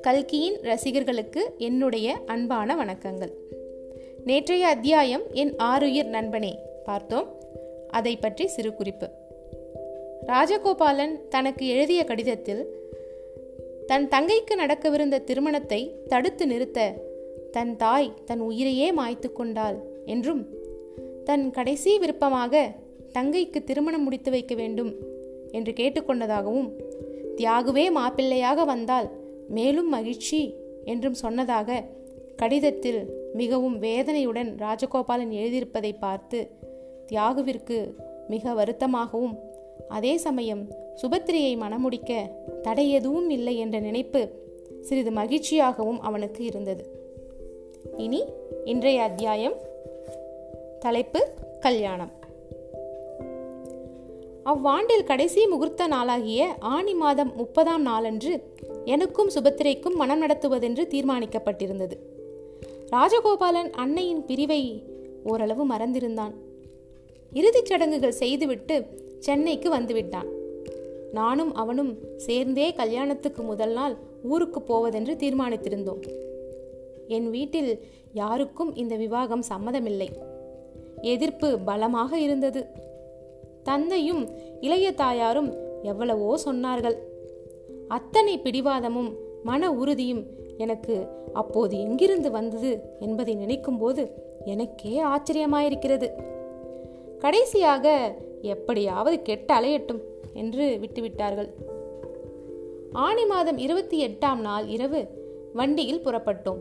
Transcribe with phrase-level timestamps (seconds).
[0.00, 3.30] கல்கியின் ரசிகர்களுக்கு என்னுடைய அன்பான வணக்கங்கள்.
[4.24, 7.40] நேற்றைய அத்தியாயம் என் ஆறுயிர் நண்பனே பார்த்தோம்.
[7.88, 9.08] அதை பற்றி சிறு குறிப்பு.
[10.26, 12.66] ராஜகோபாலன் தனக்கு எழுதிய கடிதத்தில்
[13.86, 16.92] தன் தங்கைக்கு நடக்கவிருந்த திருமணத்தை தடுத்து நிறுத்த
[17.50, 20.48] தன் தாய் தன் உயிரையே மாய்த்து கொண்டாள் என்றும்
[21.24, 22.80] தன் கடைசி விருப்பமாக
[23.12, 24.94] தங்கைக்கு திருமணம் முடித்து வைக்க வேண்டும்
[25.50, 26.70] என்று கேட்டுக்கொண்டதாகவும்
[27.36, 29.10] தியாகுவே மாப்பிள்ளையாக வந்தால்
[29.48, 30.54] மேலும் மகிழ்ச்சி
[30.84, 31.84] என்றும் சொன்னதாக
[32.36, 36.50] கடிதத்தில் மிகவும் வேதனையுடன் ராஜகோபாலன் எழுதியிருப்பதை பார்த்து
[37.12, 37.94] தியாகுவிற்கு
[38.28, 39.34] மிக வருத்தமாகவும்
[39.88, 40.68] அதே சமயம்
[41.02, 42.30] சுபத்திரியை மணமுடிக்க
[42.62, 44.40] தடை எதுவும் இல்லை என்ற நினைப்பு
[44.80, 46.84] சிறிது மகிழ்ச்சியாகவும் அவனுக்கு இருந்தது.
[47.96, 48.24] இனி
[48.64, 49.56] இன்றைய அத்தியாயம்
[50.80, 51.28] தலைப்பு
[51.60, 52.10] கல்யாணம்.
[54.44, 58.42] அவ்வாண்டில் கடைசி முகூர்த்த நாளாகிய ஆணி மாதம் முப்பதாம் நாளன்று
[58.84, 61.92] எனக்கும் சுபத்திரைக்கும் மனம் நடத்துவதென்று தீர்மானிக்கப்பட்டிருந்தது.
[62.90, 64.82] ராஜகோபாலன் அன்னையின் பிரிவை
[65.24, 66.32] ஓரளவு மறந்திருந்தான்.
[67.32, 68.86] இறுதிச் சடங்குகள் செய்துவிட்டு
[69.18, 70.26] சென்னைக்கு வந்துவிட்டான்.
[71.12, 76.02] நானும் அவனும் சேர்ந்தே கல்யாணத்துக்கு முதல் நாள் ஊருக்கு போவதென்று தீர்மானித்திருந்தோம்.
[77.08, 80.08] என் வீட்டில் யாருக்கும் இந்த விவாகம் சம்மதமில்லை.
[81.02, 82.90] எதிர்ப்பு பலமாக இருந்தது.
[83.62, 84.28] தந்தையும்
[84.60, 86.96] இளைய தாயாரும் எவ்வளவோ சொன்னார்கள்.
[87.88, 94.10] அத்தனை பிடிவாதமும் மன உறுதியும் எனக்கு அப்போது எங்கிருந்து வந்தது என்பதை நினைக்கும்போது
[94.44, 96.10] எனக்கே ஆச்சரியமாயிருக்கிறது.
[97.18, 100.00] கடைசியாக எப்படியாவது கெட்ட அலையட்டும்
[100.32, 101.48] என்று விட்டுவிட்டார்கள்.
[102.92, 105.06] ஆணி மாதம் இருபத்தி எட்டாம் நாள் இரவு
[105.52, 106.60] வண்டியில் புறப்பட்டோம்.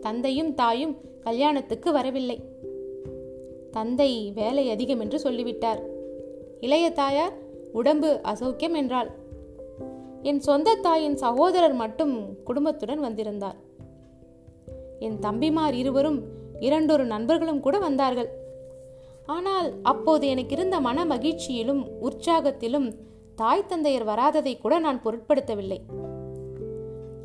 [0.00, 2.42] தந்தையும் தாயும் கல்யாணத்துக்கு வரவில்லை.
[3.70, 5.80] தந்தை வேலை அதிகம் என்று சொல்லிவிட்டார்.
[6.60, 7.32] இளைய தாயார்
[7.72, 9.10] உடம்பு அசௌக்கியம் என்றாள்.
[10.22, 13.56] என் சொந்த தாயின் சகோதரர் மட்டும் குடும்பத்துடன் வந்திருந்தார்.
[14.98, 16.22] என் தம்பிமார் இருவரும்
[16.60, 18.28] இரண்டொரு நண்பர்களும் கூட வந்தார்கள்.
[19.26, 22.94] ஆனால் அப்போது எனக்கு இருந்த மன மகிழ்ச்சியிலும் உற்சாகத்திலும்
[23.34, 25.80] தாய் தந்தையர் வராததை கூட நான் பொருட்படுத்தவில்லை.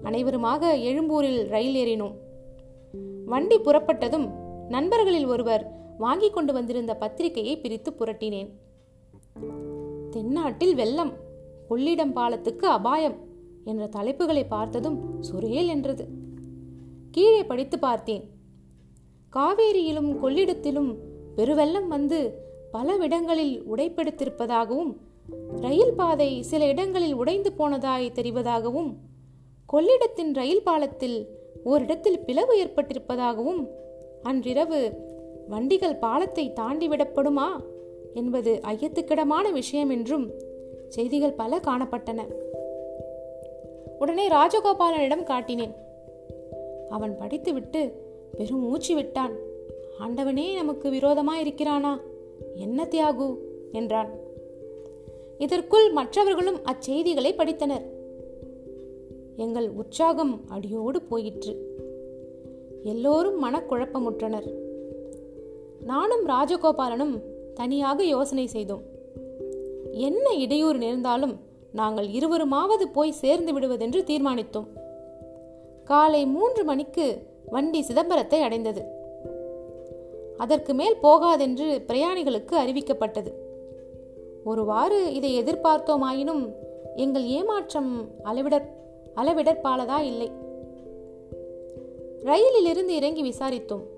[0.04, 2.16] அனைவருமாக எழும்பூரில் ரயில் ஏறினோம்.
[3.26, 4.28] வண்டி புறப்பட்டதும்
[4.70, 8.50] நண்பர்களில் ஒருவர் வாங்கி கொண்டு வந்திருந்த பத்திரிகையை பிரித்து புரட்டினேன்.
[10.10, 11.14] தென்னாட்டில் வெள்ளம்
[11.70, 13.16] கொள்ளிடம் பாலத்துக்கு அபாயம்
[13.64, 16.08] என்ற தலைப்புகளை பார்த்ததும் சுரேல் என்றது.
[17.12, 18.30] கீழே படித்து பார்த்தேன்.
[19.34, 20.96] காவேரியிலும் கொள்ளிடத்திலும்
[21.38, 24.98] பெருவெள்ளம் வந்து பல இடங்களில் உடைப்பெடுத்திருப்பதாகவும்
[25.62, 28.94] ரயில் பாதை சில இடங்களில் உடைந்து போனதாய் தெரிவதாகவும்
[29.74, 31.28] கொள்ளிடத்தின் ரயில் பாலத்தில்
[31.64, 33.68] ஓரிடத்தில் பிளவு ஏற்பட்டிருப்பதாகவும்
[34.24, 34.82] அன்றிரவு
[35.48, 37.48] வண்டிகள் பாலத்தை தாண்டி விடப்படுமா?
[38.14, 40.32] என்பது ஐயத்துக்கிடமான விஷயம் என்றும்
[40.90, 42.22] செய்திகள் பல காணப்பட்டன.
[44.00, 45.74] உடனே ராஜகோபாலனிடம் காட்டினேன்.
[46.90, 47.92] அவன் படித்துவிட்டு
[48.38, 49.36] பெரும் மூச்சு விட்டான்.
[50.00, 52.00] ஆண்டவனே நமக்கு விரோதமா இருக்கிறானா
[52.56, 53.38] என்ன தியாகு?
[53.72, 54.10] என்றான்.
[55.38, 57.86] இதற்குள் மற்றவர்களும் அச்செய்திகளை படித்தனர்.
[59.36, 61.76] எங்கள் உற்சாகம் அடியோடு போயிற்று.
[62.84, 64.65] எல்லோரும் மனக்குழப்பமுற்றனர்.
[65.86, 67.20] நானும் ராஜகோபாலனும்
[67.54, 68.82] தனியாக யோசனை செய்தோம்.
[69.92, 71.40] என்ன இடையூறு நேர்ந்தாலும்
[71.72, 74.68] நாங்கள் இருவருமாவது போய் சேர்ந்து விடுவதென்று தீர்மானித்தோம்.
[75.84, 78.84] காலை மூன்று மணிக்கு வண்டி சிதம்பரத்தை அடைந்தது.
[80.38, 83.32] அதற்கு மேல் போகாதென்று பிரயாணிகளுக்கு அறிவிக்கப்பட்டது.
[84.44, 86.54] ஒருவாறு இதை எதிர்பார்த்தோமாயினும்
[86.96, 88.70] எங்கள் ஏமாற்றம் அளவிடற்
[89.16, 90.32] அளவிடற்பாலதா இல்லை.
[92.24, 93.94] ரயிலில் இருந்து இறங்கி விசாரித்தோம்.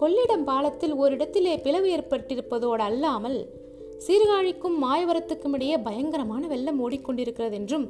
[0.00, 3.38] கொள்ளிடம் பாலத்தில் ஓரிடத்திலே பிளவு ஏற்பட்டிருப்பதோடு அல்லாமல்
[4.06, 7.86] சீர்காழிக்கும் மாயவரத்துக்கும் இடையே பயங்கரமான வெள்ளம் ஓடிக்கொண்டிருக்கிறது என்றும்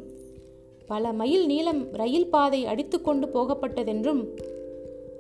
[0.87, 4.23] பல மைல் நீளம் ரயில் பாதை அடித்துக்கொண்டு போகப்பட்டதென்றும்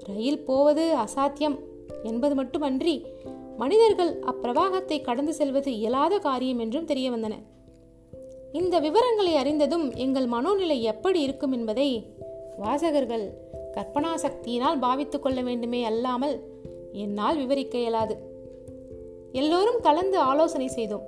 [0.04, 1.56] ரயில் போவது அசாத்தியம்
[2.02, 2.94] என்பது மட்டுமன்றி
[3.56, 7.34] மனிதர்கள் அப்பிரவாகத்தை கடந்து செல்வது இயலாத காரியம் என்றும் தெரிய வந்தன
[8.52, 11.88] இந்த விவரங்களை அறிந்ததும் எங்கள் மனோநிலை எப்படி இருக்கும் என்பதை
[12.58, 13.26] வாசகர்கள்
[13.74, 16.34] கற்பனா சக்தியினால் பாவித்துக் கொள்ள வேண்டுமே அல்லாமல்
[16.92, 18.16] என்னால் விவரிக்க இயலாது.
[19.32, 21.02] எல்லோரும் கலந்து ஆலோசனை செய்தோம்.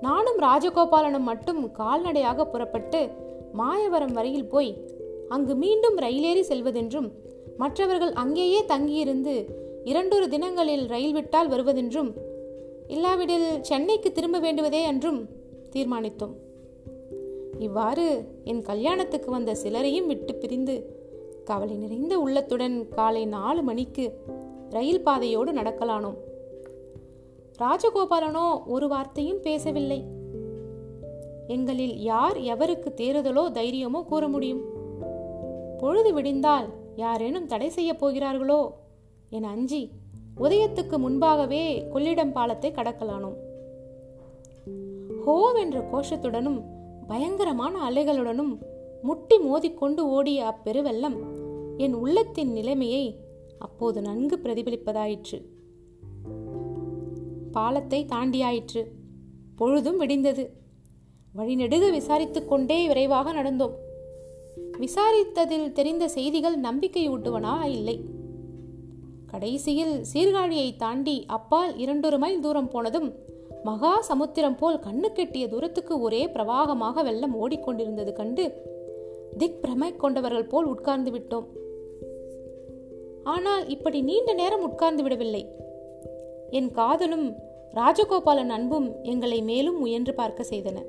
[0.00, 3.08] நானும் ராஜகோபாலனும் மட்டும் கால்நடையாக புறப்பட்டு
[3.52, 4.76] மாயவரம் வரையில் போய்
[5.28, 7.10] அங்கு மீண்டும் ரயிலேறி செல்வதென்றும்
[7.56, 12.12] மற்றவர்கள் அங்கேயே தங்கியிருந்து இரண்டொரு தினங்களில் ரயில் விட்டால் வருவதென்றும்
[12.88, 15.28] இல்லாவிடில் சென்னைக்கு திரும்ப வேண்டுவதே என்றும்
[15.76, 16.32] தீர்மானித்தோம்.
[17.58, 21.02] இவ்வாறு என் கல்யாணத்துக்கு வந்த சிலரையும் விட்டு பிரிந்து
[21.44, 24.12] கவலை நிறைந்த உள்ளத்துடன் காலை நாலு மணிக்கு
[24.74, 26.16] ரயில் பாதையோடு நடக்கலானோம்.
[27.58, 30.04] ராஜகோபாலனோ ஒரு வார்த்தையும் பேசவில்லை.
[31.46, 34.62] எங்களில் யார் எவருக்கு தேறுதலோ தைரியமோ கூற முடியும்.
[35.78, 38.60] பொழுது விடிந்தால் யாரேனும் தடை செய்ய போகிறார்களோ?
[39.30, 39.90] என அஞ்சி
[40.36, 43.36] உதயத்துக்கு முன்பாகவே கொள்ளிடம் பாலத்தை கடக்கலானோம்.
[45.26, 46.60] ஹோவென்ற கோஷத்துடனும்
[47.06, 48.52] பயங்கரமான அலைகளுடனும்
[49.02, 51.16] முட்டி மோதிக்கொண்டு ஓடிய அப்பெருவெல்லம்
[51.76, 53.04] என் உள்ளத்தின் நிலைமையை
[53.58, 55.44] அப்போது நன்கு பிரதிபலிப்பதாயிற்று.
[57.52, 58.92] பாலத்தை தாண்டியாயிற்று.
[59.56, 60.48] பொழுதும் விடிந்தது.
[61.36, 63.72] வழிநெடுக விசாரித்துக் கொண்டே விரைவாக நடந்தோம்.
[64.80, 68.04] விசாரித்ததில் தெரிந்த செய்திகள் நம்பிக்கையூட்டுவனா இல்லை.
[69.26, 73.14] கடைசியில் சீர்காழியை தாண்டி அப்பால் இரண்டொரு மைல் தூரம் போனதும்
[73.64, 78.52] மகா சமுத்திரம் போல் கண்ணு கெட்டிய தூரத்துக்கு ஒரே பிரவாகமாக வெள்ளம் ஓடிக்கொண்டிருந்தது கண்டு
[79.38, 81.46] திக் பிரமை கொண்டவர்கள் போல் உட்கார்ந்து விட்டோம்.
[83.24, 85.48] ஆனால் இப்படி நீண்ட நேரம் உட்கார்ந்து விடவில்லை.
[86.50, 87.34] என் காதலும்
[87.74, 90.84] ராஜகோபாலன் அன்பும் எங்களை மேலும் முயன்று பார்க்க செய்தன.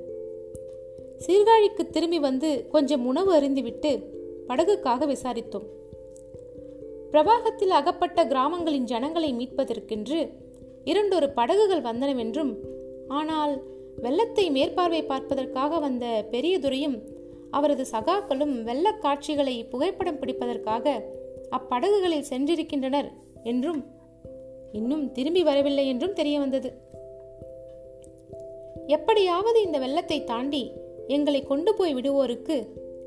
[1.26, 4.00] சீர்காழிக்கு திரும்பி வந்து கொஞ்சம் உணவு அறிந்துவிட்டு
[4.48, 5.66] படகுக்காக விசாரித்தோம்.
[7.12, 10.30] பிரவாகத்தில் அகப்பட்ட கிராமங்களின் ஜனங்களை மீட்பதற்கென்று
[10.84, 12.54] இரண்டொரு படகுகள் வந்தனவென்றும்
[13.08, 13.62] ஆனால்
[13.96, 17.02] வெள்ளத்தை மேற்பார்வை பார்ப்பதற்காக வந்த பெரியதுரையும்
[17.50, 21.02] அவரது சகாக்களும் வெள்ளக் காட்சிகளை புகைப்படம் பிடிப்பதற்காக
[21.50, 23.12] அப்படகுகளில் சென்றிருக்கின்றனர்
[23.42, 23.84] என்றும்
[24.72, 26.84] இன்னும் திரும்பி வரவில்லை என்றும் தெரிய வந்தது
[28.86, 30.72] எப்படியாவது இந்த வெள்ளத்தை தாண்டி
[31.06, 32.56] எங்களை கொண்டு போய் விடுவோருக்கு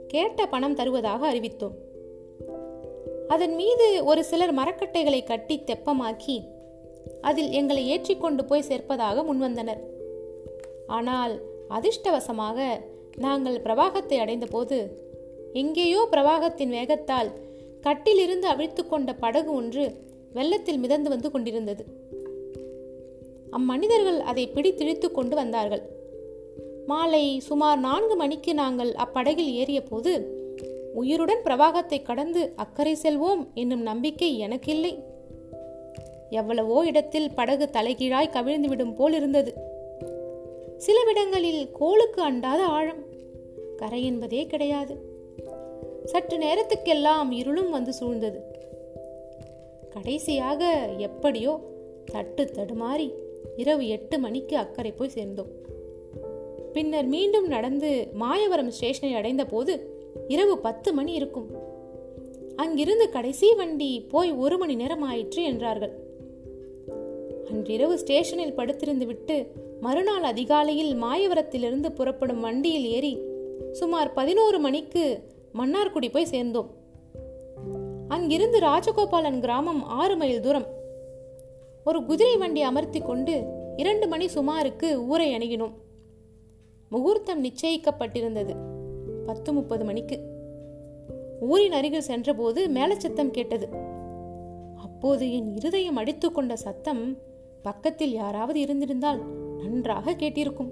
[0.07, 1.75] கேட்ட பணம் தருவதாக அறிவித்தோம்.
[3.27, 6.37] அதன் மீது ஒரு சிலர் மரக்கட்டைகளை கட்டி தெப்பமாக்கி
[7.21, 9.81] அதில் எங்களை ஏற்றிக்கொண்டு போய் சேர்ப்பதாக முன்வந்தனர்.
[10.87, 12.81] ஆனால் அதிர்ஷ்டவசமாக
[13.17, 15.07] நாங்கள் பிரவாகத்தை அடைந்தபோது
[15.53, 17.29] எங்கேயோ பிரவாகத்தின் வேகத்தால்
[17.79, 19.93] கட்டிலிருந்து அவிழ்த்து கொண்ட படகு ஒன்று
[20.33, 21.85] வெள்ளத்தில் மிதந்து வந்து கொண்டிருந்தது.
[23.51, 25.81] அம்மனிதர்கள் அதை பிடித்திழித்து கொண்டு வந்தார்கள்.
[26.85, 30.37] மாலை சுமார் நான்கு மணிக்கு நாங்கள் அப்படகில் ஏறிய போது
[30.93, 35.03] உயிருடன் பிரவாகத்தை கடந்து அக்கறை செல்வோம் என்னும் நம்பிக்கை எனக்கில்லை.
[36.29, 39.53] எவ்வளவோ இடத்தில் படகு தலைகீழாய் கவிழ்ந்துவிடும் போல் இருந்தது
[40.77, 43.03] சிலவிடங்களில் கோளுக்கு அண்டாத ஆழம்
[43.77, 45.08] கரை என்பதே கிடையாது.
[46.11, 48.39] சற்று நேரத்துக்கெல்லாம் இருளும் வந்து சூழ்ந்தது.
[49.89, 50.61] கடைசியாக
[50.97, 51.53] எப்படியோ
[52.05, 53.07] தட்டு தடுமாறி
[53.57, 55.51] இரவு எட்டு மணிக்கு அக்கறை போய் சேர்ந்தோம்.
[56.73, 59.73] பின்னர் மீண்டும் நடந்து மாயவரம் ஸ்டேஷனை அடைந்த போது
[60.27, 61.49] இரவு பத்து மணி இருக்கும்.
[62.55, 65.93] அங்கிருந்து கடைசி வண்டி போய் ஒரு மணி நேரம் ஆயிற்று என்றார்கள்.
[67.51, 69.37] அன்றிரவு ஸ்டேஷனில் படுத்திருந்து விட்டு
[69.81, 73.13] மறுநாள் அதிகாலையில் மாயவரத்திலிருந்து புறப்படும் வண்டியில் ஏறி
[73.71, 75.05] சுமார் பதினோரு மணிக்கு
[75.53, 76.69] மன்னார்குடி போய் சேர்ந்தோம்.
[78.07, 80.67] அங்கிருந்து ராஜகோபாலன் கிராமம் ஆறு மைல் தூரம்.
[81.85, 83.47] ஒரு குதிரை வண்டி அமர்த்தி கொண்டு
[83.77, 85.73] இரண்டு மணி சுமாருக்கு ஊரை அணுகினோம்.
[86.89, 88.55] முகூர்த்தம் நிச்சயிக்கப்பட்டிருந்தது.
[89.25, 90.19] பத்து முப்பது மணிக்கு.
[91.39, 93.69] ஊரின் அருகில் சென்றபோது மேலச்சத்தம் கேட்டது.
[94.77, 97.17] அப்போது என் இருதயம் அடித்துக்கொண்ட சத்தம்
[97.61, 99.21] பக்கத்தில் யாராவது இருந்திருந்தால்
[99.63, 100.69] நன்றாக கேட்டிருக்கும்.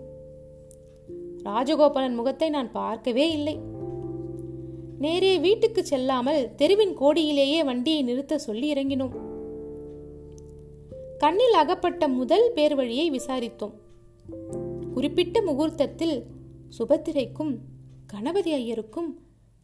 [1.44, 3.76] ராஜகோபாலன் முகத்தை நான் பார்க்கவே இல்லை.
[4.98, 9.16] நேரே வீட்டுக்கு செல்லாமல் தெருவின் கோடியிலேயே வண்டியை நிறுத்த சொல்லி இறங்கினோம்.
[11.18, 13.74] கண்ணில் அகப்பட்ட முதல் பேர் வழியை விசாரித்தோம்.
[14.94, 16.24] குறிப்பிட்ட முகூர்த்தத்தில்
[16.80, 17.58] சுபத்திரைக்கும்
[18.08, 19.14] கணபதி ஐயருக்கும்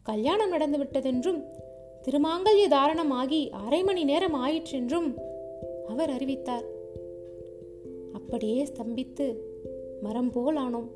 [0.03, 1.43] கல்யாணம் நடந்துவிட்டதென்றும்
[2.03, 5.13] திருமாங்கல்ய தாரணமாகி அரை மணி நேரம் ஆயிற்றென்றும்
[5.87, 6.63] அவர் அறிவித்தார்.
[8.13, 9.35] அப்படியே ஸ்தம்பித்து
[10.01, 10.87] மரம் போல் ஆனோம்.